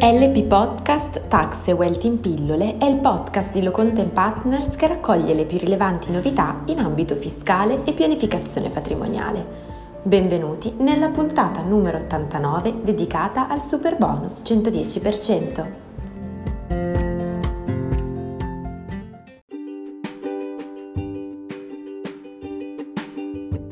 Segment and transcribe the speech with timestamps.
[0.00, 5.34] LP Podcast Tax e Wealth in pillole è il podcast di Locontent Partners che raccoglie
[5.34, 9.44] le più rilevanti novità in ambito fiscale e pianificazione patrimoniale.
[10.04, 15.66] Benvenuti nella puntata numero 89 dedicata al super bonus 110%.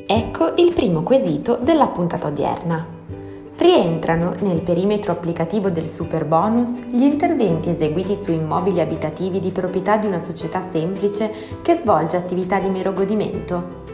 [0.08, 2.95] Ecco il primo quesito della puntata odierna.
[3.58, 9.96] Rientrano nel perimetro applicativo del super bonus gli interventi eseguiti su immobili abitativi di proprietà
[9.96, 13.85] di una società semplice che svolge attività di mero godimento?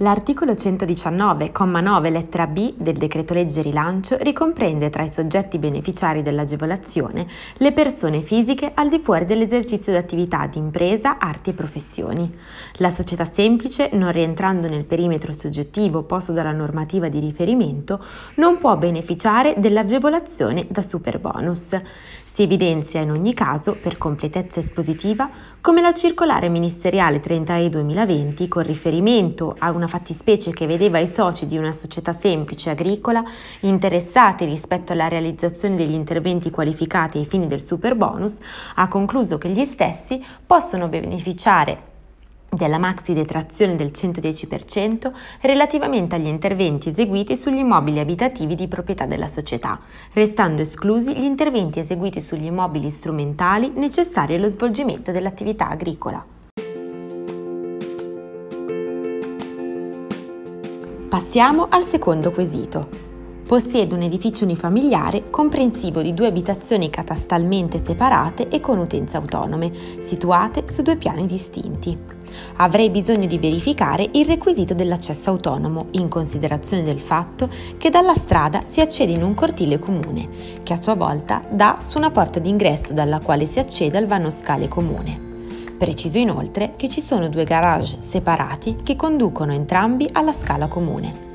[0.00, 7.72] L'articolo 119,9 lettera B del decreto legge rilancio ricomprende tra i soggetti beneficiari dell'agevolazione le
[7.72, 12.30] persone fisiche al di fuori dell'esercizio di attività di impresa, arti e professioni.
[12.74, 18.76] La società semplice, non rientrando nel perimetro soggettivo posto dalla normativa di riferimento, non può
[18.76, 21.70] beneficiare dell'agevolazione da super bonus.
[22.36, 25.30] Si evidenzia in ogni caso, per completezza espositiva,
[25.62, 31.46] come la circolare ministeriale 30E 2020, con riferimento a una fattispecie che vedeva i soci
[31.46, 33.24] di una società semplice agricola
[33.60, 38.36] interessati rispetto alla realizzazione degli interventi qualificati ai fini del super bonus,
[38.74, 41.94] ha concluso che gli stessi possono beneficiare
[42.48, 49.28] della maxi detrazione del 110% relativamente agli interventi eseguiti sugli immobili abitativi di proprietà della
[49.28, 49.78] società,
[50.12, 56.24] restando esclusi gli interventi eseguiti sugli immobili strumentali necessari allo svolgimento dell'attività agricola.
[61.08, 63.05] Passiamo al secondo quesito.
[63.46, 70.64] Possiede un edificio unifamiliare comprensivo di due abitazioni catastalmente separate e con utenze autonome, situate
[70.68, 71.96] su due piani distinti.
[72.56, 78.64] Avrei bisogno di verificare il requisito dell'accesso autonomo, in considerazione del fatto che dalla strada
[78.66, 80.28] si accede in un cortile comune,
[80.64, 84.30] che a sua volta dà su una porta d'ingresso dalla quale si accede al vano
[84.30, 85.20] scale comune.
[85.78, 91.25] Preciso inoltre che ci sono due garage separati che conducono entrambi alla scala comune.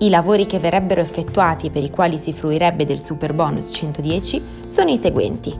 [0.00, 4.44] I lavori che verrebbero effettuati e per i quali si fruirebbe del super bonus 110
[4.66, 5.52] sono i seguenti.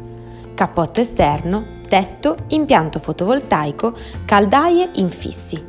[0.55, 5.68] Cappotto esterno, tetto, impianto fotovoltaico, caldaie infissi.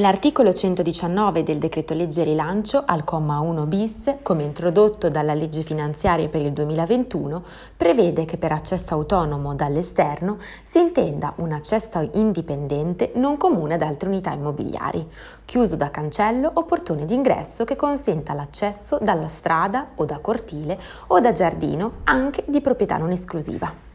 [0.00, 6.28] L'articolo 119 del decreto legge rilancio, al comma 1 bis, come introdotto dalla legge finanziaria
[6.28, 7.42] per il 2021,
[7.76, 14.08] prevede che per accesso autonomo dall'esterno si intenda un accesso indipendente non comune ad altre
[14.08, 15.04] unità immobiliari,
[15.44, 20.78] chiuso da cancello o portone d'ingresso che consenta l'accesso dalla strada o da cortile
[21.08, 23.87] o da giardino anche di proprietà non esclusiva.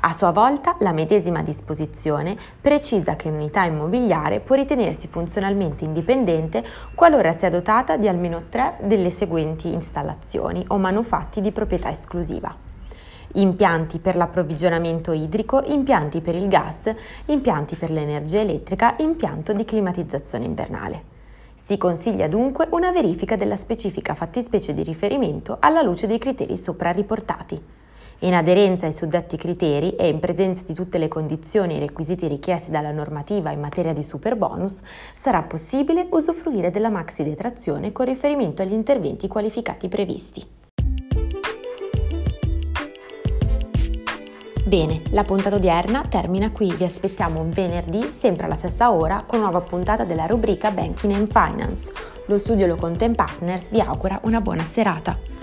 [0.00, 6.64] A sua volta, la medesima disposizione precisa che un'unità immobiliare può ritenersi funzionalmente indipendente
[6.94, 12.72] qualora sia dotata di almeno tre delle seguenti installazioni o manufatti di proprietà esclusiva
[13.34, 16.92] impianti per l'approvvigionamento idrico, impianti per il gas,
[17.26, 21.12] impianti per l'energia elettrica, impianto di climatizzazione invernale.
[21.54, 26.90] Si consiglia dunque una verifica della specifica fattispecie di riferimento alla luce dei criteri sopra
[26.90, 27.60] riportati.
[28.20, 32.70] In aderenza ai suddetti criteri e in presenza di tutte le condizioni e requisiti richiesti
[32.70, 34.80] dalla normativa in materia di super bonus,
[35.14, 40.46] sarà possibile usufruire della maxi detrazione con riferimento agli interventi qualificati previsti.
[44.64, 49.60] Bene, la puntata odierna termina qui, vi aspettiamo venerdì, sempre alla stessa ora, con nuova
[49.60, 51.92] puntata della rubrica Banking and Finance.
[52.26, 55.33] Lo studio Lo Content Partners vi augura una buona serata.